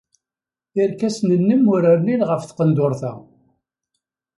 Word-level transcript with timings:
Irkasen-nnem 0.81 1.63
ur 1.73 1.81
rnin 1.95 2.21
ɣef 2.29 2.41
tqendurt-a. 2.43 3.13